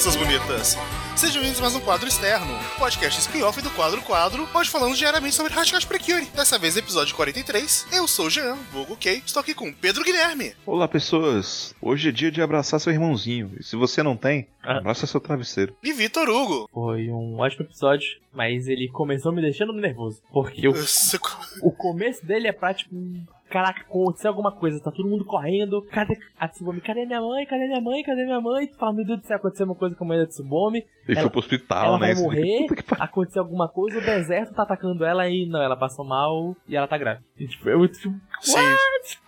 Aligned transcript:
crianças 0.00 0.16
bonitas! 0.16 0.78
Sejam 1.14 1.42
bem-vindos 1.42 1.58
a 1.58 1.62
mais 1.62 1.74
um 1.74 1.80
quadro 1.80 2.08
externo, 2.08 2.46
podcast 2.78 3.20
spin-off 3.20 3.60
do 3.60 3.68
quadro 3.72 4.00
Quadro, 4.00 4.48
hoje 4.54 4.70
falamos 4.70 4.96
diariamente 4.96 5.34
sobre 5.34 5.52
Hashcash 5.52 5.84
Precure. 5.84 6.24
Dessa 6.34 6.58
vez, 6.58 6.74
episódio 6.74 7.14
43. 7.14 7.86
Eu 7.92 8.08
sou 8.08 8.26
o 8.26 8.30
Jean, 8.30 8.54
vulgo 8.72 8.96
Kay, 8.96 9.22
estou 9.26 9.40
aqui 9.40 9.52
com 9.52 9.70
Pedro 9.70 10.02
Guilherme. 10.02 10.54
Olá, 10.64 10.88
pessoas! 10.88 11.74
Hoje 11.82 12.08
é 12.08 12.12
dia 12.12 12.30
de 12.30 12.40
abraçar 12.40 12.80
seu 12.80 12.90
irmãozinho. 12.90 13.52
E 13.60 13.62
se 13.62 13.76
você 13.76 14.02
não 14.02 14.16
tem, 14.16 14.48
Ah. 14.62 14.78
abraça 14.78 15.06
seu 15.06 15.20
travesseiro. 15.20 15.76
E 15.82 15.92
Vitor 15.92 16.30
Hugo. 16.30 16.66
Foi 16.72 17.10
um 17.10 17.38
ótimo 17.38 17.66
episódio, 17.66 18.18
mas 18.32 18.68
ele 18.68 18.88
começou 18.88 19.32
me 19.32 19.42
deixando 19.42 19.74
nervoso. 19.74 20.22
Porque 20.32 20.66
o, 20.66 20.74
o 21.60 21.70
começo 21.72 22.24
dele 22.24 22.48
é 22.48 22.52
pra, 22.52 22.72
tipo, 22.72 22.94
caraca, 23.50 23.80
aconteceu 23.82 24.30
alguma 24.30 24.52
coisa, 24.52 24.80
tá 24.80 24.90
todo 24.90 25.08
mundo 25.08 25.24
correndo, 25.24 25.82
cadê 25.90 26.16
a 26.38 26.48
Tsubomi? 26.48 26.80
Cadê 26.80 27.04
minha 27.04 27.20
mãe? 27.20 27.44
Cadê 27.46 27.66
minha 27.66 27.80
mãe? 27.80 28.02
Cadê 28.02 28.24
minha 28.24 28.40
mãe? 28.40 28.66
Tu 28.66 28.76
fala, 28.78 28.92
meu 28.92 29.04
Deus 29.04 29.20
do 29.20 29.26
céu, 29.26 29.36
aconteceu 29.36 29.66
uma 29.66 29.74
coisa 29.74 29.94
com 29.94 30.04
a 30.04 30.06
mãe 30.08 30.18
da 30.18 30.26
Tsubomi, 30.26 30.78
Ele 31.08 31.18
Ela- 31.18 31.22
foi 31.22 31.30
pro 31.30 31.40
hospital, 31.40 31.84
ela 31.86 31.92
né? 31.94 31.98
vai 31.98 32.10
Esse- 32.12 32.22
morrer, 32.22 32.66
aconteceu 32.98 33.42
alguma 33.42 33.68
coisa, 33.68 33.98
o 33.98 34.00
deserto 34.00 34.54
tá 34.54 34.62
atacando 34.62 35.04
ela 35.04 35.28
e 35.28 35.44
não, 35.46 35.60
ela 35.60 35.76
passou 35.76 36.04
mal 36.04 36.56
e 36.68 36.76
ela 36.76 36.86
tá 36.86 36.96
grávida. 36.96 37.24
E, 37.36 37.48
tipo, 37.48 37.68
é 37.68 37.74
muito, 37.76 37.98
tipo, 37.98 38.14
Sim. 38.40 38.56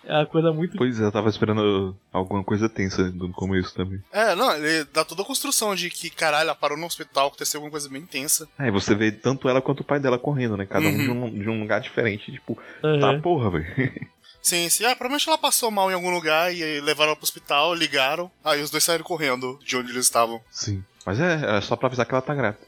é 0.04 0.16
uma 0.18 0.26
coisa 0.26 0.52
muito... 0.52 0.76
Pois 0.76 1.00
é, 1.00 1.04
eu 1.04 1.10
tava 1.12 1.28
esperando 1.28 1.96
alguma 2.12 2.44
coisa 2.44 2.68
tensa 2.68 3.10
no 3.10 3.32
começo 3.32 3.74
também. 3.74 4.00
É, 4.12 4.34
não, 4.36 4.54
ele 4.54 4.84
dá 4.92 5.04
toda 5.04 5.22
a 5.22 5.24
construção 5.24 5.74
de 5.74 5.90
que, 5.90 6.08
caralho, 6.10 6.44
ela 6.48 6.54
parou 6.54 6.78
no 6.78 6.86
hospital, 6.86 7.28
aconteceu 7.28 7.58
alguma 7.58 7.70
coisa 7.72 7.88
bem 7.88 8.02
intensa. 8.02 8.46
Aí 8.58 8.70
você 8.70 8.94
vê 8.94 9.10
tanto 9.10 9.48
ela 9.48 9.60
quanto 9.60 9.80
o 9.80 9.84
pai 9.84 9.98
dela 9.98 10.18
correndo, 10.18 10.56
né? 10.56 10.66
Cada 10.66 10.86
um 10.86 10.96
de 10.96 11.08
Uhum. 11.10 11.24
um, 11.24 11.30
de 11.30 11.48
um 11.48 11.60
lugar 11.60 11.80
diferente. 11.80 12.30
Tipo, 12.30 12.56
Aham. 12.84 13.00
tá 13.00 13.20
porra, 13.22 13.50
velho. 13.50 13.66
Sim, 14.42 14.68
sim. 14.68 14.84
Ah, 14.84 14.96
provavelmente 14.96 15.28
ela 15.28 15.38
passou 15.38 15.70
mal 15.70 15.90
em 15.90 15.94
algum 15.94 16.10
lugar 16.10 16.52
e 16.54 16.80
levaram 16.80 17.10
ela 17.10 17.16
pro 17.16 17.24
hospital, 17.24 17.72
ligaram. 17.74 18.30
Aí 18.44 18.60
os 18.60 18.70
dois 18.70 18.82
saíram 18.82 19.04
correndo 19.04 19.58
de 19.64 19.76
onde 19.76 19.90
eles 19.92 20.04
estavam. 20.04 20.42
Sim. 20.50 20.82
Mas 21.06 21.20
é, 21.20 21.58
é 21.58 21.60
só 21.60 21.76
pra 21.76 21.86
avisar 21.86 22.04
que 22.06 22.12
ela 22.12 22.22
tá 22.22 22.34
grávida. 22.34 22.66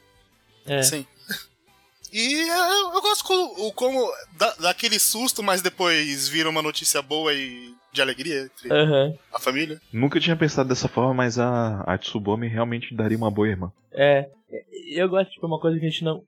É. 0.65 0.81
Sim. 0.81 1.05
E 2.13 2.47
eu, 2.47 2.93
eu 2.93 3.01
gosto 3.01 3.23
como, 3.25 3.67
o- 3.67 3.73
como 3.73 4.13
dá, 4.37 4.53
dá 4.59 4.69
aquele 4.69 4.97
susto, 4.99 5.43
mas 5.43 5.61
depois 5.61 6.27
vira 6.29 6.49
uma 6.49 6.61
notícia 6.61 7.01
boa 7.01 7.33
e 7.33 7.73
de 7.91 8.01
alegria 8.01 8.43
entre 8.43 8.71
Aham. 8.73 9.13
a 9.33 9.39
família. 9.39 9.81
Nunca 9.91 10.19
tinha 10.19 10.35
pensado 10.35 10.69
dessa 10.69 10.87
forma, 10.87 11.13
mas 11.13 11.37
a, 11.37 11.81
a 11.81 11.97
Tsubomi 11.97 12.47
realmente 12.47 12.95
daria 12.95 13.17
uma 13.17 13.31
boa 13.31 13.47
irmã. 13.49 13.71
É, 13.91 14.29
eu 14.91 15.09
gosto, 15.09 15.31
tipo, 15.31 15.45
uma 15.47 15.59
coisa 15.59 15.77
que 15.79 15.85
a 15.85 15.89
gente 15.89 16.03
não. 16.05 16.23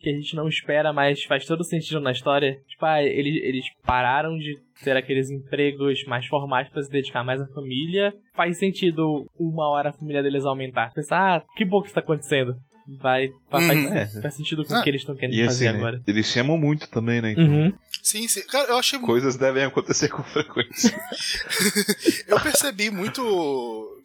Que 0.00 0.10
a 0.10 0.12
gente 0.12 0.36
não 0.36 0.46
espera, 0.48 0.92
mas 0.92 1.24
faz 1.24 1.44
todo 1.44 1.64
sentido 1.64 1.98
na 2.00 2.12
história. 2.12 2.60
Tipo, 2.68 2.86
ah, 2.86 3.02
eles, 3.02 3.42
eles 3.42 3.64
pararam 3.84 4.38
de 4.38 4.56
ter 4.84 4.96
aqueles 4.96 5.28
empregos 5.30 6.04
mais 6.06 6.24
formais 6.26 6.68
pra 6.68 6.82
se 6.82 6.90
dedicar 6.90 7.24
mais 7.24 7.40
à 7.40 7.46
família. 7.48 8.14
Faz 8.34 8.58
sentido 8.58 9.26
uma 9.38 9.68
hora 9.68 9.90
a 9.90 9.92
família 9.92 10.22
deles 10.22 10.44
aumentar. 10.44 10.92
Pensar, 10.94 11.18
ah, 11.38 11.42
que 11.56 11.64
bom 11.64 11.80
que 11.80 11.86
isso 11.88 11.94
tá 11.94 12.00
acontecendo. 12.00 12.54
Vai. 13.00 13.28
Faz, 13.50 13.68
Uhum. 13.68 13.88
faz, 13.90 14.22
faz 14.22 14.34
sentido 14.34 14.64
com 14.64 14.72
Ah, 14.74 14.80
o 14.80 14.82
que 14.82 14.88
eles 14.88 15.02
estão 15.02 15.14
querendo 15.16 15.34
E 15.36 15.44
fazer 15.44 15.66
assim, 15.68 15.76
né, 15.76 15.82
agora. 15.82 16.02
eles 16.06 16.26
se 16.26 16.38
amam 16.40 16.56
muito 16.56 16.88
também, 16.88 17.20
né? 17.20 17.32
Então, 17.32 17.44
Uhum. 17.44 17.72
Sim, 18.02 18.26
sim. 18.28 18.46
Cara, 18.46 18.70
eu 18.70 18.78
achei. 18.78 18.98
Coisas 19.00 19.36
devem 19.36 19.64
acontecer 19.64 20.08
com 20.08 20.22
frequência. 20.24 20.96
Eu 22.28 22.40
percebi 22.40 22.90
muito 22.90 23.22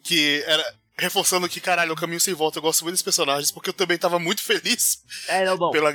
que 0.02 0.42
era. 0.46 0.62
Reforçando 0.96 1.48
que, 1.48 1.60
caralho, 1.60 1.92
o 1.92 1.96
caminho 1.96 2.20
sem 2.20 2.34
volta, 2.34 2.58
eu 2.58 2.62
gosto 2.62 2.82
muito 2.82 2.92
desses 2.94 3.02
personagens, 3.02 3.50
porque 3.50 3.68
eu 3.70 3.74
também 3.74 3.98
tava 3.98 4.18
muito 4.18 4.40
feliz 4.44 5.02
É, 5.28 5.44
não, 5.44 5.56
não. 5.56 5.70
pela. 5.70 5.92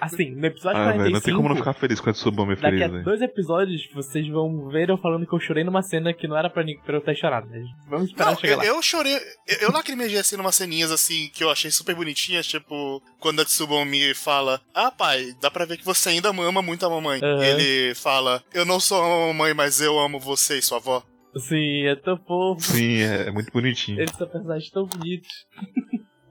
Assim, 0.00 0.30
no 0.30 0.46
episódio 0.46 0.80
ah, 0.80 0.92
45. 0.92 0.98
velho, 1.02 1.12
não 1.14 1.20
tem 1.20 1.34
como 1.34 1.48
não 1.48 1.56
ficar 1.56 1.72
feliz 1.74 2.00
com 2.00 2.10
a 2.10 2.12
Tsubomi 2.12 2.54
Daqui 2.54 2.62
feliz, 2.62 2.82
a 2.82 2.88
velho. 2.88 3.04
dois 3.04 3.20
episódios, 3.22 3.82
vocês 3.92 4.28
vão 4.28 4.68
ver 4.68 4.88
eu 4.90 4.98
falando 4.98 5.26
que 5.26 5.34
eu 5.34 5.40
chorei 5.40 5.64
numa 5.64 5.82
cena 5.82 6.12
que 6.14 6.28
não 6.28 6.36
era 6.36 6.48
pra, 6.48 6.62
pra 6.84 6.96
eu 6.96 7.00
ter 7.00 7.16
chorado. 7.16 7.48
Mas 7.50 7.64
vamos 7.88 8.08
esperar 8.10 8.30
Não, 8.30 8.38
chegar 8.38 8.52
eu, 8.52 8.58
lá. 8.58 8.64
eu 8.66 8.82
chorei. 8.82 9.16
Eu, 9.46 9.56
eu 9.62 9.72
lacrimejei 9.72 10.18
assim 10.18 10.36
numas 10.36 10.54
ceninhas 10.54 10.90
assim 10.92 11.28
que 11.34 11.42
eu 11.42 11.50
achei 11.50 11.70
super 11.70 11.94
bonitinhas, 11.94 12.46
tipo, 12.46 13.02
quando 13.18 13.40
a 13.40 13.44
Tsubomi 13.44 14.14
fala: 14.14 14.60
Ah, 14.74 14.90
pai, 14.92 15.34
dá 15.40 15.50
pra 15.50 15.64
ver 15.64 15.76
que 15.76 15.84
você 15.84 16.10
ainda 16.10 16.28
ama 16.30 16.62
muito 16.62 16.86
a 16.86 16.90
mamãe. 16.90 17.20
E 17.20 17.44
ele 17.44 17.94
fala: 17.96 18.42
Eu 18.54 18.64
não 18.64 18.78
sou 18.78 19.02
a 19.02 19.26
mamãe, 19.28 19.52
mas 19.54 19.80
eu 19.80 19.98
amo 19.98 20.20
você 20.20 20.58
e 20.58 20.62
sua 20.62 20.78
avó. 20.78 21.02
Sim, 21.38 21.86
é 21.86 21.94
tão 21.96 22.16
fofo. 22.16 22.60
Sim, 22.62 22.98
é, 23.02 23.28
é 23.28 23.30
muito 23.30 23.52
bonitinho. 23.52 24.00
Eles 24.00 24.12
são 24.16 24.26
personagens 24.28 24.70
tão 24.70 24.86
bonitos. 24.86 25.28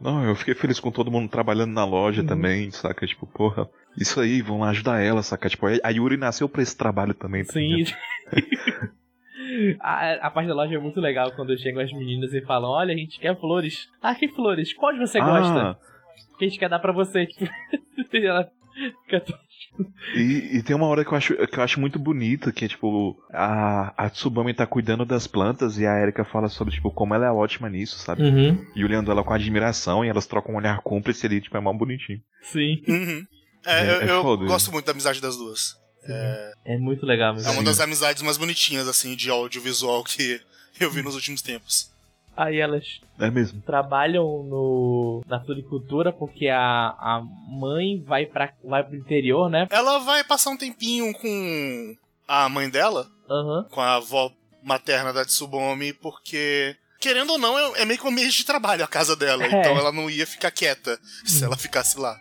Não, 0.01 0.23
eu 0.25 0.35
fiquei 0.35 0.53
feliz 0.53 0.79
com 0.79 0.91
todo 0.91 1.09
mundo 1.11 1.29
trabalhando 1.29 1.71
na 1.73 1.85
loja 1.85 2.21
Uhum. 2.21 2.27
também, 2.27 2.69
saca? 2.71 3.07
Tipo, 3.07 3.25
porra, 3.25 3.67
isso 3.97 4.19
aí, 4.19 4.41
vão 4.41 4.59
lá 4.59 4.69
ajudar 4.69 5.01
ela, 5.01 5.23
saca? 5.23 5.49
Tipo, 5.49 5.66
a 5.67 5.89
Yuri 5.89 6.17
nasceu 6.17 6.49
pra 6.49 6.61
esse 6.61 6.75
trabalho 6.77 7.13
também. 7.13 7.43
tá 7.45 7.53
Sim. 7.53 7.85
a, 9.79 10.27
a 10.27 10.31
parte 10.31 10.47
da 10.47 10.53
loja 10.55 10.75
é 10.75 10.79
muito 10.79 10.99
legal 10.99 11.31
quando 11.31 11.57
chegam 11.57 11.81
as 11.81 11.91
meninas 11.93 12.33
e 12.33 12.41
falam: 12.41 12.69
Olha, 12.72 12.93
a 12.93 12.97
gente 12.97 13.19
quer 13.19 13.39
flores. 13.39 13.87
Ah, 14.01 14.16
que 14.16 14.27
flores? 14.27 14.73
Qual 14.73 14.95
você 14.97 15.19
gosta? 15.19 15.59
Ah, 15.72 15.77
Que 16.37 16.45
a 16.45 16.47
gente 16.47 16.59
quer 16.59 16.69
dar 16.69 16.79
pra 16.79 16.91
você. 16.91 17.25
Tipo, 17.95 18.17
e 18.17 18.25
ela 18.25 18.49
fica 19.05 19.22
tão- 19.22 19.37
e, 20.16 20.57
e 20.57 20.63
tem 20.63 20.75
uma 20.75 20.88
hora 20.88 21.03
que 21.03 21.11
eu, 21.11 21.17
acho, 21.17 21.35
que 21.47 21.59
eu 21.59 21.63
acho 21.63 21.79
muito 21.79 21.99
bonita, 21.99 22.51
que 22.51 22.66
é 22.66 22.67
tipo, 22.67 23.17
a, 23.33 23.93
a 24.05 24.09
Tsubami 24.09 24.53
tá 24.53 24.66
cuidando 24.66 25.05
das 25.05 25.27
plantas 25.27 25.77
e 25.77 25.85
a 25.85 25.99
Erika 25.99 26.23
fala 26.23 26.47
sobre, 26.47 26.73
tipo, 26.73 26.89
como 26.91 27.13
ela 27.13 27.25
é 27.25 27.31
ótima 27.31 27.69
nisso, 27.69 27.97
sabe? 27.99 28.23
Uhum. 28.23 28.66
E 28.75 28.83
olhando 28.83 29.11
ela 29.11 29.23
com 29.23 29.33
admiração 29.33 30.03
e 30.05 30.09
elas 30.09 30.25
trocam 30.25 30.53
um 30.53 30.57
olhar 30.57 30.79
cúmplice 30.81 31.25
ali, 31.25 31.41
tipo, 31.41 31.57
é 31.57 31.59
mó 31.59 31.73
bonitinho. 31.73 32.21
Sim. 32.41 32.81
Uhum. 32.88 33.25
É, 33.66 33.79
É- 33.79 33.89
eu, 33.89 34.01
é 34.01 34.11
eu 34.11 34.38
gosto 34.38 34.71
muito 34.71 34.85
da 34.85 34.91
amizade 34.91 35.19
das 35.21 35.35
duas. 35.35 35.75
É 36.66 36.77
muito 36.77 37.05
legal 37.05 37.33
mesmo. 37.33 37.49
É 37.49 37.51
uma 37.51 37.63
das 37.63 37.79
amizades 37.79 38.22
mais 38.22 38.37
bonitinhas, 38.37 38.87
assim, 38.87 39.16
de 39.16 39.29
audiovisual 39.29 40.03
que 40.03 40.39
eu 40.79 40.91
vi 40.91 41.01
nos 41.01 41.16
últimos 41.16 41.41
tempos. 41.41 41.91
Aí 42.38 42.59
elas 42.59 43.00
É 43.19 43.29
mesmo. 43.31 43.62
trabalham 43.62 44.23
no, 44.44 45.23
na 45.28 45.40
floricultura 45.40 46.12
porque 46.12 46.47
a, 46.50 46.59
a 46.59 47.23
mãe 47.50 48.01
vai, 48.06 48.25
pra, 48.25 48.51
vai 48.63 48.84
pro 48.84 48.96
interior, 48.96 49.50
né? 49.50 49.68
Ela 49.72 50.00
vai 50.00 50.23
passar 50.23 50.50
um 50.51 50.57
tempinho 50.57 51.13
com 51.13 51.96
a 52.28 52.50
mãe 52.50 52.69
dela, 52.69 53.07
Aham. 53.29 53.66
com 53.72 53.79
a 53.81 53.96
avó 53.96 54.31
materna 54.63 55.13
da 55.13 55.23
Tsubomi, 55.23 55.94
porque, 55.94 56.75
querendo 57.00 57.31
ou 57.34 57.38
não, 57.38 57.57
é, 57.57 57.81
é 57.81 57.85
meio 57.85 58.00
que 58.00 58.06
um 58.06 58.09
ambiente 58.09 58.38
de 58.38 58.46
trabalho 58.46 58.84
a 58.84 58.88
casa 58.88 59.16
dela. 59.16 59.44
É. 59.44 59.47
Então 59.47 59.78
ela 59.78 59.91
não 59.91 60.09
ia 60.09 60.25
ficar 60.25 60.52
quieta 60.52 61.00
se 61.25 61.44
ela 61.44 61.56
ficasse 61.56 62.00
lá. 62.00 62.17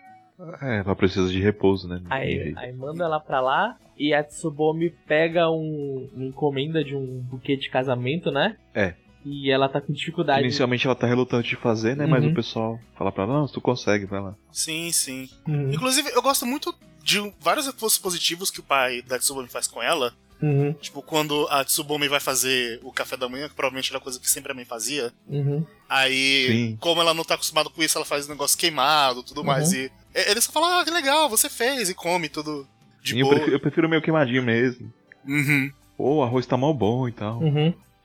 É, 0.61 0.79
ela 0.81 0.95
precisa 0.97 1.29
de 1.31 1.41
repouso, 1.41 1.89
né? 1.89 2.03
Aí, 2.11 2.53
aí 2.57 2.73
manda 2.73 3.05
ela 3.05 3.19
pra 3.21 3.41
lá 3.41 3.77
e 3.97 4.13
a 4.13 4.23
Tsubomi 4.23 4.91
pega 4.91 5.49
um, 5.49 6.11
uma 6.13 6.25
encomenda 6.27 6.83
de 6.85 6.95
um 6.95 7.21
buquê 7.21 7.57
de 7.57 7.71
casamento, 7.71 8.31
né? 8.33 8.57
É. 8.75 8.95
E 9.25 9.51
ela 9.51 9.69
tá 9.69 9.81
com 9.81 9.93
dificuldade. 9.93 10.43
Inicialmente 10.43 10.87
ela 10.87 10.95
tá 10.95 11.07
relutante 11.07 11.49
de 11.49 11.57
fazer, 11.57 11.97
né? 11.97 12.07
Mas 12.07 12.23
Uhum. 12.25 12.31
o 12.31 12.35
pessoal 12.35 12.81
fala 12.97 13.11
pra 13.11 13.25
ela, 13.25 13.41
não, 13.41 13.47
tu 13.49 13.61
consegue, 13.61 14.05
vai 14.05 14.21
lá. 14.21 14.35
Sim, 14.53 14.93
sim. 14.93 15.29
Uhum. 15.49 15.73
Inclusive, 15.73 16.11
eu 16.15 16.21
gosto 16.23 16.45
muito 16.45 16.75
de 17.03 17.33
vários 17.41 17.67
reforços 17.67 17.99
positivos 17.99 18.51
que 18.51 18.61
o 18.61 18.63
pai 18.63 19.01
da 19.03 19.19
Tsubomi 19.19 19.49
faz 19.49 19.67
com 19.67 19.83
ela. 19.83 20.13
Uhum. 20.43 20.75
Tipo, 20.75 21.01
quando 21.01 21.47
a 21.49 21.65
Tsubomi 21.65 22.07
vai 22.07 22.21
fazer 22.21 22.79
o 22.83 22.93
café 22.93 23.17
da 23.17 23.29
manhã, 23.29 23.49
que 23.49 23.55
provavelmente 23.55 23.91
era 23.91 24.01
coisa 24.01 24.21
que 24.21 24.29
sempre 24.29 24.53
a 24.53 24.55
mãe 24.55 24.65
fazia. 24.67 25.11
Uhum. 25.27 25.65
Aí, 25.89 26.47
Sim. 26.49 26.77
como 26.81 27.01
ela 27.01 27.15
não 27.15 27.25
tá 27.25 27.35
acostumada 27.35 27.71
com 27.71 27.83
isso, 27.83 27.97
ela 27.97 28.05
faz 28.05 28.27
um 28.27 28.31
negócio 28.33 28.59
queimado 28.59 29.23
tudo 29.23 29.43
mais. 29.45 29.73
Uhum. 29.73 29.79
E 29.79 29.85
e- 30.15 30.31
ele 30.31 30.41
só 30.41 30.53
fala, 30.53 30.81
ah, 30.81 30.85
que 30.85 30.91
legal, 30.91 31.29
você 31.31 31.49
fez, 31.49 31.89
e 31.89 31.95
come 31.95 32.29
tudo 32.29 32.67
de 33.03 33.19
eu 33.19 33.25
boa. 33.25 33.35
prefiro, 33.37 33.57
eu 33.57 33.61
prefiro 33.61 33.89
meio 33.89 34.03
queimadinho 34.03 34.43
mesmo. 34.43 34.93
Uhum. 35.27 35.71
Ou 35.97 36.17
o 36.19 36.23
arroz 36.23 36.45
tá 36.47 36.57
mal 36.57 36.75
bom 36.75 37.09
e 37.09 37.13
tal. 37.13 37.41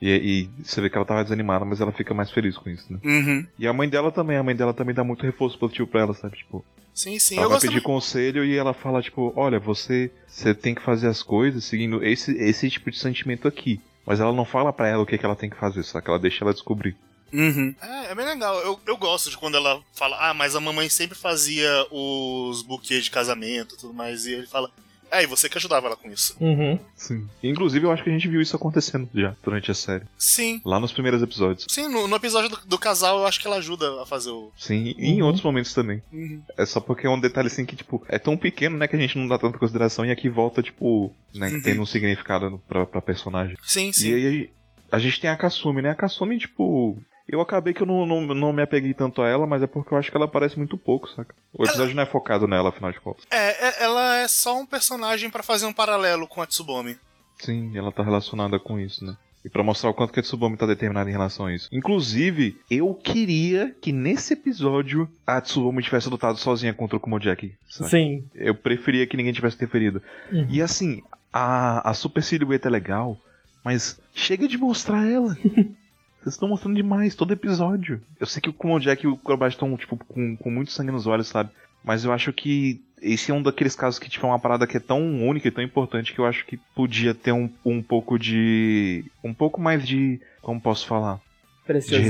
E, 0.00 0.08
e 0.08 0.64
você 0.64 0.80
vê 0.80 0.88
que 0.88 0.96
ela 0.96 1.04
tava 1.04 1.22
desanimada, 1.22 1.64
mas 1.64 1.80
ela 1.80 1.92
fica 1.92 2.14
mais 2.14 2.30
feliz 2.30 2.56
com 2.56 2.70
isso, 2.70 2.90
né? 2.90 2.98
Uhum. 3.04 3.46
E 3.58 3.66
a 3.66 3.72
mãe 3.72 3.88
dela 3.88 4.10
também, 4.10 4.36
a 4.36 4.42
mãe 4.42 4.56
dela 4.56 4.72
também 4.72 4.94
dá 4.94 5.04
muito 5.04 5.26
reforço 5.26 5.58
positivo 5.58 5.86
pra 5.86 6.00
ela, 6.00 6.14
sabe? 6.14 6.38
Tipo, 6.38 6.64
Sim, 6.94 7.18
sim. 7.18 7.36
ela 7.36 7.44
eu 7.44 7.50
vai 7.50 7.60
pedir 7.60 7.82
conselho 7.82 8.44
e 8.44 8.56
ela 8.56 8.72
fala, 8.72 9.02
tipo, 9.02 9.32
olha, 9.36 9.58
você, 9.58 10.10
você 10.26 10.54
tem 10.54 10.74
que 10.74 10.82
fazer 10.82 11.08
as 11.08 11.22
coisas 11.22 11.64
seguindo 11.64 12.02
esse, 12.04 12.32
esse 12.32 12.70
tipo 12.70 12.90
de 12.90 12.98
sentimento 12.98 13.46
aqui. 13.46 13.80
Mas 14.06 14.20
ela 14.20 14.32
não 14.32 14.44
fala 14.44 14.72
pra 14.72 14.88
ela 14.88 15.02
o 15.02 15.06
que, 15.06 15.18
que 15.18 15.24
ela 15.24 15.36
tem 15.36 15.50
que 15.50 15.56
fazer, 15.56 15.82
só 15.82 16.00
que 16.00 16.08
ela 16.08 16.18
deixa 16.18 16.44
ela 16.44 16.52
descobrir. 16.52 16.96
Uhum. 17.32 17.74
É, 17.80 18.10
é 18.10 18.14
bem 18.14 18.24
legal. 18.24 18.58
Eu, 18.60 18.80
eu 18.86 18.96
gosto 18.96 19.30
de 19.30 19.36
quando 19.36 19.56
ela 19.56 19.80
fala, 19.94 20.16
ah, 20.18 20.34
mas 20.34 20.56
a 20.56 20.60
mamãe 20.60 20.88
sempre 20.88 21.16
fazia 21.16 21.86
os 21.90 22.62
buquês 22.62 23.04
de 23.04 23.10
casamento 23.10 23.74
e 23.74 23.78
tudo 23.78 23.94
mais. 23.94 24.26
E 24.26 24.32
ele 24.32 24.46
fala, 24.46 24.70
é, 25.10 25.22
e 25.22 25.26
você 25.26 25.48
que 25.48 25.58
ajudava 25.58 25.86
ela 25.86 25.96
com 25.96 26.10
isso. 26.10 26.36
Uhum. 26.40 26.78
Sim. 26.94 27.28
Inclusive, 27.42 27.84
eu 27.86 27.92
acho 27.92 28.02
que 28.04 28.10
a 28.10 28.12
gente 28.12 28.28
viu 28.28 28.40
isso 28.40 28.54
acontecendo 28.56 29.08
já 29.14 29.34
durante 29.42 29.70
a 29.70 29.74
série. 29.74 30.04
Sim. 30.18 30.60
Lá 30.64 30.78
nos 30.80 30.92
primeiros 30.92 31.22
episódios. 31.22 31.66
Sim, 31.68 31.88
no, 31.88 32.06
no 32.08 32.16
episódio 32.16 32.48
do, 32.50 32.58
do 32.66 32.78
casal 32.78 33.18
eu 33.20 33.26
acho 33.26 33.40
que 33.40 33.46
ela 33.46 33.56
ajuda 33.56 34.02
a 34.02 34.06
fazer 34.06 34.30
o. 34.30 34.52
Sim, 34.56 34.94
e 34.98 35.10
em 35.10 35.20
Uhum. 35.20 35.26
outros 35.26 35.44
momentos 35.44 35.74
também. 35.74 36.02
Uhum. 36.12 36.42
É 36.56 36.64
só 36.66 36.80
porque 36.80 37.06
é 37.06 37.10
um 37.10 37.20
detalhe 37.20 37.46
assim 37.48 37.64
que, 37.66 37.76
tipo, 37.76 38.04
é 38.08 38.18
tão 38.18 38.36
pequeno, 38.36 38.76
né, 38.78 38.86
que 38.88 38.96
a 38.96 38.98
gente 38.98 39.18
não 39.18 39.26
dá 39.28 39.38
tanta 39.38 39.58
consideração 39.58 40.04
e 40.04 40.10
aqui 40.10 40.28
volta, 40.28 40.62
tipo, 40.62 41.14
né, 41.34 41.48
Uhum. 41.50 41.62
tendo 41.62 41.82
um 41.82 41.86
significado 41.86 42.60
pra, 42.68 42.86
pra 42.86 43.02
personagem. 43.02 43.56
Sim, 43.62 43.92
sim. 43.92 44.10
E 44.10 44.14
aí 44.26 44.50
a 44.92 44.98
gente 44.98 45.20
tem 45.20 45.30
a 45.30 45.36
Kasumi, 45.36 45.82
né? 45.82 45.90
A 45.90 45.94
Kasumi, 45.94 46.38
tipo. 46.38 47.00
Eu 47.30 47.40
acabei 47.40 47.72
que 47.72 47.82
eu 47.82 47.86
não, 47.86 48.04
não, 48.04 48.20
não 48.34 48.52
me 48.52 48.62
apeguei 48.62 48.92
tanto 48.92 49.22
a 49.22 49.28
ela, 49.28 49.46
mas 49.46 49.62
é 49.62 49.66
porque 49.66 49.94
eu 49.94 49.98
acho 49.98 50.10
que 50.10 50.16
ela 50.16 50.26
aparece 50.26 50.56
muito 50.58 50.76
pouco, 50.76 51.08
saca? 51.08 51.34
O 51.52 51.64
episódio 51.64 51.94
não 51.94 52.02
é 52.02 52.06
focado 52.06 52.46
nela, 52.48 52.70
afinal 52.70 52.90
de 52.92 53.00
contas. 53.00 53.24
É, 53.30 53.68
é- 53.68 53.84
ela 53.84 54.16
é 54.16 54.28
só 54.28 54.58
um 54.58 54.66
personagem 54.66 55.30
pra 55.30 55.42
fazer 55.42 55.66
um 55.66 55.72
paralelo 55.72 56.26
com 56.26 56.42
a 56.42 56.46
Tsubomi. 56.46 56.96
Sim, 57.38 57.76
ela 57.76 57.92
tá 57.92 58.02
relacionada 58.02 58.58
com 58.58 58.78
isso, 58.78 59.04
né? 59.04 59.16
E 59.42 59.48
pra 59.48 59.62
mostrar 59.62 59.88
o 59.88 59.94
quanto 59.94 60.12
que 60.12 60.20
a 60.20 60.22
Tsubame 60.22 60.54
tá 60.58 60.66
determinada 60.66 61.08
em 61.08 61.12
relação 61.14 61.46
a 61.46 61.54
isso. 61.54 61.66
Inclusive, 61.72 62.60
eu 62.70 62.92
queria 62.94 63.74
que 63.80 63.90
nesse 63.90 64.34
episódio 64.34 65.08
a 65.26 65.40
Tsubame 65.40 65.82
tivesse 65.82 66.10
lutado 66.10 66.36
sozinha 66.36 66.74
contra 66.74 66.98
o 66.98 67.00
Kumojaki. 67.00 67.54
sabe? 67.66 67.88
Sim. 67.90 68.24
Eu 68.34 68.54
preferia 68.54 69.06
que 69.06 69.16
ninguém 69.16 69.32
tivesse 69.32 69.56
interferido. 69.56 70.02
Uhum. 70.30 70.46
E 70.50 70.60
assim, 70.60 71.02
a, 71.32 71.88
a 71.88 71.94
super 71.94 72.22
silhueta 72.22 72.68
é 72.68 72.70
legal, 72.70 73.16
mas 73.64 73.98
chega 74.14 74.46
de 74.46 74.58
mostrar 74.58 75.10
ela. 75.10 75.34
Vocês 76.22 76.34
estão 76.34 76.48
mostrando 76.48 76.76
demais, 76.76 77.14
todo 77.14 77.32
episódio. 77.32 78.00
Eu 78.18 78.26
sei 78.26 78.42
que 78.42 78.50
o 78.50 78.52
Kumojaki 78.52 79.06
e 79.06 79.08
o 79.08 79.16
Crobat 79.16 79.54
estão, 79.54 79.74
tipo, 79.76 79.96
com, 79.96 80.36
com 80.36 80.50
muito 80.50 80.70
sangue 80.70 80.92
nos 80.92 81.06
olhos, 81.06 81.28
sabe? 81.28 81.50
Mas 81.82 82.04
eu 82.04 82.12
acho 82.12 82.30
que 82.32 82.80
esse 83.00 83.30
é 83.30 83.34
um 83.34 83.42
daqueles 83.42 83.74
casos 83.74 83.98
que, 83.98 84.10
tipo, 84.10 84.26
é 84.26 84.28
uma 84.28 84.38
parada 84.38 84.66
que 84.66 84.76
é 84.76 84.80
tão 84.80 85.26
única 85.26 85.48
e 85.48 85.50
tão 85.50 85.64
importante 85.64 86.12
que 86.12 86.18
eu 86.18 86.26
acho 86.26 86.44
que 86.44 86.58
podia 86.74 87.14
ter 87.14 87.32
um, 87.32 87.48
um 87.64 87.82
pouco 87.82 88.18
de. 88.18 89.04
Um 89.24 89.32
pouco 89.32 89.60
mais 89.60 89.86
de. 89.86 90.20
Como 90.42 90.60
posso 90.60 90.86
falar? 90.86 91.20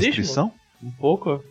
De 0.00 0.06
restrição? 0.06 0.52
Um 0.82 0.90
pouco? 0.90 1.44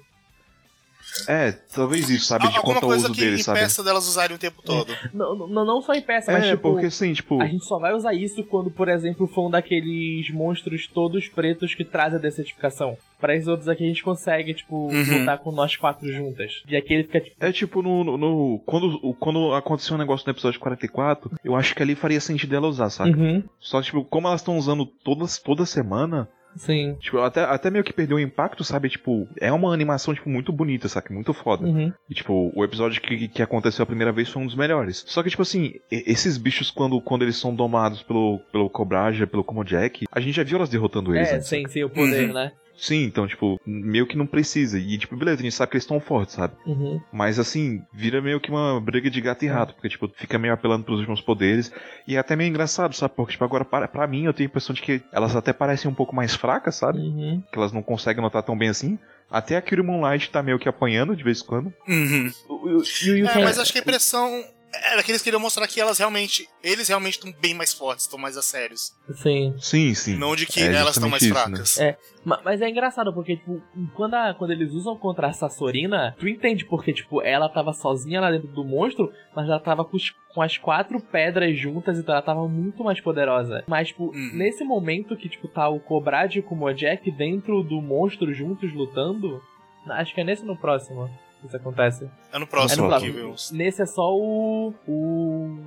É, 1.27 1.51
talvez 1.51 2.09
isso, 2.09 2.25
sabe? 2.25 2.47
De 2.49 2.55
Alguma 2.57 2.63
quanto 2.75 2.83
ao 2.83 2.89
coisa 2.89 3.05
uso 3.05 3.13
que 3.13 3.19
dele, 3.21 3.43
sabe? 3.43 3.59
impeça 3.59 3.83
delas 3.83 4.07
usarem 4.07 4.35
o 4.35 4.39
tempo 4.39 4.61
todo. 4.63 4.95
Não, 5.13 5.35
não, 5.35 5.65
não 5.65 5.81
só 5.81 5.93
em 5.93 6.01
peça, 6.01 6.31
mas 6.31 6.45
É, 6.45 6.51
tipo. 6.51 6.71
porque 6.71 6.85
assim, 6.87 7.13
tipo. 7.13 7.41
A 7.41 7.45
gente 7.47 7.65
só 7.65 7.77
vai 7.79 7.93
usar 7.93 8.13
isso 8.13 8.43
quando, 8.45 8.71
por 8.71 8.87
exemplo, 8.89 9.27
for 9.27 9.47
um 9.47 9.49
daqueles 9.51 10.29
monstros 10.31 10.87
todos 10.87 11.27
pretos 11.27 11.75
que 11.75 11.83
traz 11.83 12.13
a 12.13 12.17
desertificação. 12.17 12.97
Pra 13.19 13.35
esses 13.35 13.47
outros 13.49 13.67
aqui 13.67 13.83
a 13.83 13.87
gente 13.87 14.01
consegue, 14.03 14.53
tipo, 14.53 14.87
Uhum. 14.87 15.19
lutar 15.19 15.37
com 15.39 15.51
nós 15.51 15.75
quatro 15.75 16.09
juntas. 16.11 16.63
E 16.67 16.75
aqui 16.77 16.93
ele 16.93 17.03
fica, 17.03 17.19
tipo, 17.19 17.35
É 17.39 17.51
tipo 17.51 17.81
no. 17.81 18.03
no- 18.03 18.17
no- 18.17 18.59
quando, 18.65 18.97
o- 19.03 19.13
quando 19.13 19.53
aconteceu 19.53 19.95
um 19.95 19.99
negócio 19.99 20.25
no 20.25 20.31
episódio 20.31 20.59
44, 20.59 21.31
eu 21.43 21.55
acho 21.55 21.75
que 21.75 21.83
ali 21.83 21.95
faria 21.95 22.21
sentido 22.21 22.55
ela 22.55 22.67
usar, 22.67 22.89
saca? 22.89 23.09
uhum, 23.09 23.43
Só 23.59 23.79
que, 23.81 23.87
tipo, 23.87 24.05
como 24.05 24.27
elas 24.27 24.39
estão 24.41 24.57
usando 24.57 24.85
todas, 24.85 25.37
toda 25.37 25.65
semana, 25.65 26.29
sim, 26.55 26.95
tipo, 26.99 27.19
até, 27.19 27.41
até 27.43 27.69
meio 27.69 27.83
que 27.83 27.93
perdeu 27.93 28.17
o 28.17 28.19
impacto, 28.19 28.63
sabe? 28.63 28.89
Tipo, 28.89 29.27
é 29.39 29.51
uma 29.51 29.73
animação, 29.73 30.13
tipo, 30.13 30.29
muito 30.29 30.51
bonita, 30.51 30.87
saca? 30.87 31.13
Muito 31.13 31.33
foda. 31.33 31.65
uhum. 31.65 31.91
E, 32.09 32.13
tipo, 32.13 32.51
o 32.55 32.63
episódio 32.63 33.01
que, 33.01 33.27
que 33.27 33.41
aconteceu 33.41 33.83
a 33.83 33.85
primeira 33.85 34.11
vez 34.11 34.29
foi 34.29 34.41
um 34.41 34.45
dos 34.45 34.55
melhores. 34.55 35.03
Só 35.07 35.21
que, 35.23 35.29
tipo 35.29 35.41
assim, 35.41 35.73
esses 35.91 36.37
bichos, 36.37 36.69
quando, 36.71 36.99
quando 37.01 37.21
eles 37.23 37.37
são 37.37 37.53
domados 37.55 38.01
pelo, 38.03 38.39
pelo 38.51 38.69
Cobraja, 38.69 39.27
pelo 39.27 39.43
Komojek, 39.43 40.05
a 40.11 40.19
gente 40.19 40.35
já 40.35 40.43
viu 40.43 40.57
elas 40.57 40.69
derrotando 40.69 41.15
eles. 41.15 41.29
É, 41.29 41.35
antes, 41.35 41.47
sem, 41.47 41.67
sem 41.67 41.83
o 41.83 41.89
poder, 41.89 42.27
Uhum. 42.27 42.33
né? 42.33 42.51
Sim, 42.79 43.03
então, 43.03 43.27
tipo, 43.27 43.59
meio 43.65 44.07
que 44.07 44.17
não 44.17 44.25
precisa. 44.25 44.79
E, 44.79 44.97
tipo, 44.97 45.15
beleza, 45.17 45.39
a 45.41 45.43
gente 45.43 45.53
sabe 45.53 45.71
que 45.71 45.75
eles 45.77 45.83
estão 45.83 45.99
fortes, 45.99 46.35
sabe? 46.35 46.53
Uhum. 46.65 46.99
Mas 47.11 47.37
assim, 47.37 47.81
vira 47.93 48.21
meio 48.21 48.39
que 48.39 48.49
uma 48.49 48.79
briga 48.79 49.09
de 49.09 49.19
gato 49.19 49.43
e 49.43 49.47
rato, 49.47 49.73
porque, 49.73 49.89
tipo, 49.89 50.09
fica 50.15 50.39
meio 50.39 50.53
apelando 50.53 50.85
pros 50.85 50.99
últimos 50.99 51.19
poderes. 51.21 51.71
E 52.07 52.15
é 52.15 52.19
até 52.19 52.35
meio 52.35 52.47
engraçado, 52.49 52.95
sabe? 52.95 53.13
Porque, 53.15 53.33
tipo, 53.33 53.43
agora, 53.43 53.65
pra, 53.65 53.87
pra 53.87 54.07
mim, 54.07 54.23
eu 54.25 54.33
tenho 54.33 54.47
a 54.47 54.49
impressão 54.49 54.73
de 54.73 54.81
que 54.81 55.01
elas 55.11 55.35
até 55.35 55.51
parecem 55.51 55.91
um 55.91 55.93
pouco 55.93 56.15
mais 56.15 56.33
fracas, 56.35 56.75
sabe? 56.75 56.99
Uhum. 56.99 57.43
Que 57.51 57.57
elas 57.57 57.71
não 57.73 57.81
conseguem 57.83 58.21
notar 58.23 58.43
tão 58.43 58.57
bem 58.57 58.69
assim. 58.69 58.97
Até 59.29 59.57
a 59.57 59.61
Kiri 59.61 59.83
Moonlight 59.83 60.31
tá 60.31 60.41
meio 60.41 60.57
que 60.57 60.67
apanhando 60.67 61.15
de 61.15 61.23
vez 61.23 61.41
em 61.41 61.45
quando. 61.45 61.73
Uhum. 61.87 62.31
O- 62.47 62.53
o- 62.53 62.77
o 62.79 63.27
É, 63.27 63.43
mas 63.43 63.59
acho 63.59 63.71
que 63.71 63.77
a 63.77 63.81
impressão 63.81 64.43
era 64.91 65.01
que 65.03 65.11
eles 65.11 65.21
queriam 65.21 65.39
mostrar 65.39 65.67
que 65.67 65.79
elas 65.81 65.97
realmente. 65.97 66.47
Eles 66.63 66.87
realmente 66.87 67.13
estão 67.15 67.31
bem 67.41 67.53
mais 67.53 67.73
fortes, 67.73 68.05
estão 68.05 68.19
mais 68.19 68.37
a 68.37 68.41
sérios. 68.41 68.93
Sim. 69.15 69.55
Sim, 69.59 69.93
sim. 69.93 70.15
Não 70.17 70.35
de 70.35 70.45
que 70.45 70.59
É 70.61 70.73
elas 70.73 70.95
estão 70.95 71.09
mais 71.09 71.23
isso, 71.23 71.33
né? 71.33 71.39
fracas. 71.41 71.79
É. 71.79 71.97
Ma- 72.23 72.39
Mas 72.43 72.61
é 72.61 72.69
engraçado, 72.69 73.13
porque, 73.13 73.37
tipo, 73.37 73.61
quando, 73.95 74.13
a- 74.15 74.33
quando 74.33 74.51
eles 74.51 74.71
usam 74.73 74.95
contra 74.97 75.27
a 75.27 75.33
Sassorina, 75.33 76.15
tu 76.19 76.27
entende 76.27 76.65
porque, 76.65 76.93
tipo, 76.93 77.21
ela 77.21 77.47
tava 77.49 77.73
sozinha 77.73 78.19
lá 78.21 78.29
dentro 78.31 78.47
do 78.49 78.63
monstro, 78.63 79.11
mas 79.35 79.47
ela 79.47 79.59
tava 79.59 79.83
com, 79.85 79.95
os- 79.97 80.13
com 80.33 80.41
as 80.41 80.57
quatro 80.57 80.99
pedras 81.01 81.57
juntas, 81.57 81.97
então 81.97 82.13
ela 82.13 82.21
tava 82.21 82.47
muito 82.47 82.83
mais 82.83 82.99
poderosa. 83.01 83.63
Mas, 83.67 83.87
tipo, 83.89 84.05
Uhum. 84.07 84.31
nesse 84.33 84.63
momento 84.63 85.15
que, 85.17 85.29
tipo, 85.29 85.47
tá 85.47 85.67
o 85.69 85.79
Cobrad 85.79 86.35
e 86.35 86.39
o 86.39 86.43
Kumojek 86.43 87.09
dentro 87.11 87.63
do 87.63 87.81
monstro 87.81 88.33
juntos 88.33 88.71
lutando, 88.73 89.41
acho 89.87 90.13
que 90.13 90.21
é 90.21 90.23
nesse 90.23 90.41
ou 90.43 90.47
no 90.49 90.57
próximo 90.57 91.09
isso 91.45 91.55
acontece. 91.57 92.09
É 92.33 92.37
no 92.39 92.45
próximo 92.47 92.85
É 92.85 92.87
no 92.87 92.93
que 92.95 92.99
próximo. 93.01 93.13
vemos. 93.23 93.51
Nesse 93.51 93.81
é 93.81 93.85
só 93.85 94.15
o. 94.15 94.73
O. 94.87 95.57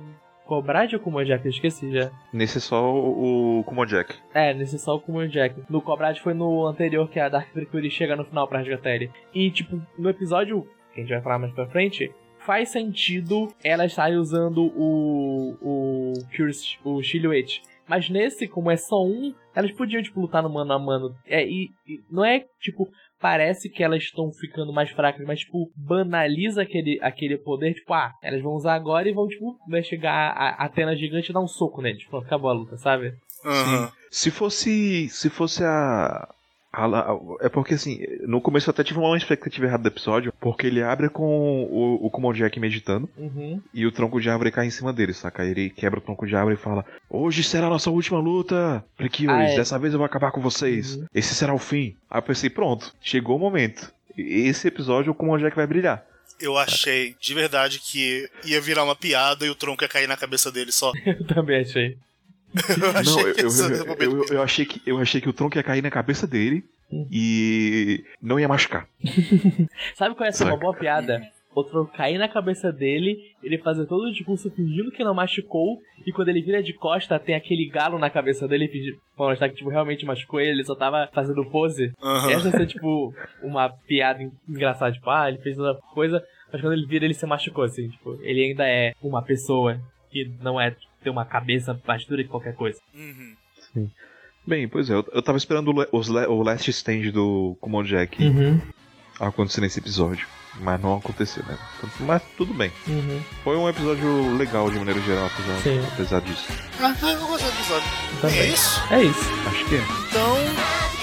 Cobrad 0.45 0.93
ou 0.93 0.99
Kumojek? 0.99 1.45
Eu 1.45 1.51
esqueci 1.51 1.89
já. 1.91 2.11
Nesse 2.33 2.57
é 2.57 2.61
só 2.61 2.93
o, 2.93 3.59
o 3.59 3.63
Kumojek. 3.63 4.13
É, 4.33 4.53
nesse 4.53 4.77
só 4.77 4.95
o 4.95 4.99
Kumojek. 4.99 5.63
No 5.69 5.81
Cobrad 5.81 6.19
foi 6.19 6.33
no 6.33 6.67
anterior 6.67 7.09
que 7.09 7.17
a 7.19 7.29
Dark 7.29 7.49
Precure 7.53 7.89
chega 7.89 8.15
no 8.15 8.25
final 8.25 8.45
pra 8.47 8.59
resgatar 8.59 8.91
ele. 8.91 9.09
E, 9.33 9.49
tipo, 9.49 9.81
no 9.97 10.09
episódio 10.09 10.67
que 10.93 10.99
a 10.99 11.03
gente 11.03 11.13
vai 11.13 11.21
falar 11.21 11.39
mais 11.39 11.53
pra 11.53 11.65
frente, 11.67 12.11
faz 12.39 12.69
sentido 12.69 13.47
ela 13.63 13.85
estar 13.85 14.11
usando 14.11 14.65
o. 14.75 15.55
o. 15.61 16.13
Curious, 16.35 16.77
o 16.83 17.01
Shiluete. 17.01 17.61
Mas 17.93 18.09
nesse, 18.09 18.47
como 18.47 18.71
é 18.71 18.75
só 18.75 19.05
um, 19.05 19.35
elas 19.53 19.71
podiam, 19.71 20.01
tipo, 20.01 20.19
lutar 20.19 20.41
no 20.41 20.49
mano 20.49 20.73
a 20.73 20.79
mano. 20.79 21.15
É, 21.27 21.45
e, 21.45 21.69
e 21.87 21.99
não 22.09 22.25
é, 22.25 22.43
tipo, 22.59 22.89
parece 23.19 23.69
que 23.69 23.83
elas 23.83 24.01
estão 24.01 24.31
ficando 24.31 24.73
mais 24.73 24.89
fracas, 24.89 25.23
mas, 25.27 25.41
tipo, 25.41 25.71
banaliza 25.75 26.63
aquele, 26.63 26.97
aquele 27.03 27.37
poder, 27.37 27.75
tipo, 27.75 27.93
ah, 27.93 28.11
elas 28.23 28.41
vão 28.41 28.53
usar 28.53 28.73
agora 28.73 29.07
e 29.07 29.13
vão, 29.13 29.27
tipo, 29.27 29.55
vai 29.69 29.83
chegar 29.83 30.31
a 30.31 30.63
a 30.63 30.65
Atena 30.65 30.95
gigante 30.95 31.29
e 31.29 31.33
dar 31.33 31.39
um 31.39 31.47
soco 31.47 31.83
neles. 31.83 32.03
Pronto, 32.07 32.25
acabou 32.25 32.49
a 32.49 32.53
luta, 32.53 32.77
sabe? 32.77 33.13
Aham. 33.45 33.91
Se 34.09 34.31
fosse. 34.31 35.07
Se 35.09 35.29
fosse 35.29 35.63
a. 35.63 36.33
é 37.41 37.49
porque 37.49 37.75
assim, 37.75 37.99
no 38.21 38.41
começo 38.41 38.69
eu 38.69 38.71
até 38.71 38.83
tive 38.83 38.99
uma 38.99 39.15
expectativa 39.15 39.65
errada 39.67 39.83
do 39.83 39.89
episódio, 39.93 40.33
porque 40.39 40.65
ele 40.67 40.81
abre 40.81 41.07
com 41.09 41.63
o, 41.65 42.05
o 42.05 42.09
Kumojek 42.09 42.59
meditando 42.59 43.07
Uhum. 43.17 43.61
e 43.73 43.85
o 43.85 43.91
tronco 43.91 44.19
de 44.19 44.29
árvore 44.29 44.51
cai 44.51 44.65
em 44.65 44.71
cima 44.71 44.91
dele, 44.91 45.13
saca? 45.13 45.45
Ele 45.45 45.69
quebra 45.69 45.99
o 45.99 46.01
tronco 46.01 46.25
de 46.25 46.35
árvore 46.35 46.55
e 46.55 46.57
fala: 46.59 46.83
Hoje 47.09 47.43
será 47.43 47.67
a 47.67 47.69
nossa 47.69 47.89
última 47.91 48.19
luta, 48.19 48.83
Prekios, 48.97 49.31
Ah, 49.31 49.43
é. 49.43 49.55
dessa 49.55 49.77
vez 49.77 49.93
eu 49.93 49.99
vou 49.99 50.05
acabar 50.05 50.31
com 50.31 50.41
vocês. 50.41 50.95
Uhum. 50.95 51.05
Esse 51.13 51.35
será 51.35 51.53
o 51.53 51.59
fim. 51.59 51.95
Aí 52.09 52.17
eu 52.17 52.23
pensei: 52.23 52.49
Pronto, 52.49 52.91
chegou 53.01 53.35
o 53.35 53.39
momento. 53.39 53.91
Esse 54.17 54.67
episódio 54.67 55.11
o 55.11 55.15
Kumojek 55.15 55.55
vai 55.55 55.67
brilhar. 55.67 56.03
Eu 56.41 56.57
achei 56.57 57.15
de 57.21 57.33
verdade 57.33 57.79
que 57.79 58.27
ia 58.43 58.59
virar 58.59 58.83
uma 58.83 58.95
piada 58.95 59.45
e 59.45 59.49
o 59.49 59.55
tronco 59.55 59.83
ia 59.83 59.87
cair 59.87 60.07
na 60.07 60.17
cabeça 60.17 60.51
dele 60.51 60.71
só. 60.71 60.91
Eu 61.05 61.25
também 61.27 61.61
achei. 61.61 61.97
Eu 62.77 63.03
Não, 63.03 63.19
eu, 63.27 63.95
que 63.97 64.03
eu, 64.03 64.25
eu, 64.37 64.41
achei 64.43 64.65
que, 64.65 64.81
eu 64.85 64.97
achei 64.99 65.19
que 65.21 65.29
o 65.29 65.33
tronco 65.33 65.57
ia 65.57 65.63
cair 65.63 65.81
na 65.81 65.89
cabeça 65.91 66.27
dele 66.27 66.63
e 67.11 68.03
não 68.21 68.39
ia 68.39 68.47
machucar. 68.47 68.87
Sabe 69.95 70.15
qual 70.15 70.25
é 70.25 70.29
essa 70.29 70.45
uma 70.45 70.57
boa 70.57 70.73
piada? 70.73 71.21
O 71.55 71.63
tronco 71.63 71.91
cair 71.95 72.17
na 72.17 72.27
cabeça 72.27 72.71
dele, 72.71 73.15
ele 73.43 73.59
fazer 73.59 73.85
todo 73.85 74.05
o 74.05 74.11
discurso 74.11 74.49
fingindo 74.51 74.91
que 74.91 75.03
não 75.03 75.13
machucou, 75.13 75.79
e 76.05 76.11
quando 76.11 76.29
ele 76.29 76.41
vira 76.41 76.63
de 76.63 76.73
costa, 76.73 77.19
tem 77.19 77.35
aquele 77.35 77.67
galo 77.69 77.99
na 77.99 78.09
cabeça 78.09 78.47
dele, 78.47 78.67
fingindo 78.67 78.97
pra 79.15 79.27
mostrar 79.27 79.49
que 79.49 79.55
tipo, 79.55 79.69
realmente 79.69 80.03
machucou 80.05 80.39
ele, 80.39 80.51
ele 80.51 80.63
só 80.65 80.75
tava 80.75 81.07
fazendo 81.13 81.45
pose. 81.45 81.91
Aham. 82.01 82.31
Essa 82.31 82.51
ser, 82.51 82.65
tipo, 82.65 83.13
uma 83.43 83.69
piada 83.69 84.23
en- 84.23 84.31
engraçada, 84.49 84.91
tipo, 84.91 85.07
ah, 85.11 85.29
ele 85.29 85.37
fez 85.39 85.57
outra 85.59 85.79
coisa, 85.93 86.23
mas 86.51 86.59
quando 86.59 86.73
ele 86.73 86.87
vira, 86.87 87.05
ele 87.05 87.13
se 87.13 87.25
machucou, 87.27 87.63
assim, 87.63 87.87
tipo, 87.87 88.17
ele 88.23 88.45
ainda 88.45 88.67
é 88.67 88.93
uma 89.01 89.21
pessoa 89.21 89.79
que 90.09 90.31
não 90.41 90.59
é 90.59 90.71
tipo, 90.71 90.91
ter 91.03 91.09
uma 91.09 91.25
cabeça 91.25 91.79
mais 91.87 92.05
dura 92.05 92.23
que 92.23 92.29
qualquer 92.29 92.55
coisa. 92.55 92.79
Uhum. 92.93 93.35
Bem, 94.45 94.67
pois 94.67 94.89
é, 94.89 94.93
eu, 94.93 95.05
eu 95.13 95.21
tava 95.21 95.37
esperando 95.37 95.69
o, 95.71 95.97
o 96.31 96.43
last 96.43 96.69
stand 96.69 97.11
do 97.11 97.57
Kumojek 97.61 98.23
Uhum, 98.23 98.61
acontecer 99.19 99.61
nesse 99.61 99.79
episódio. 99.79 100.27
Mas 100.59 100.79
não 100.79 100.97
aconteceu, 100.97 101.43
né? 101.45 101.57
Mas 102.01 102.21
tudo 102.37 102.53
bem. 102.53 102.71
uhum. 102.87 103.19
Foi 103.43 103.57
um 103.57 103.67
episódio 103.67 104.37
legal 104.37 104.69
de 104.69 104.77
maneira 104.77 105.01
geral, 105.01 105.25
apesar, 105.25 105.57
Sim. 105.61 105.79
apesar 105.93 106.21
disso. 106.21 106.45
Ah, 106.79 106.95
eu 107.01 107.27
gostei 107.27 107.49
do 107.49 107.57
episódio. 107.57 107.89
Também. 108.21 108.39
É 108.39 108.45
isso? 108.47 108.93
É 108.93 109.03
isso. 109.03 109.29
Acho 109.47 109.65
que 109.65 109.75
é. 109.75 109.83
Então, 110.09 110.35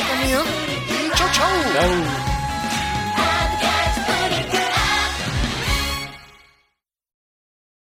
até 0.01 0.13
amanhã 0.13 0.43
e 0.89 1.17
tchau, 1.17 1.33
tchau! 1.33 1.49
Tchau. 1.73 2.20